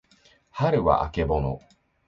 [0.49, 1.61] はるはあけぼの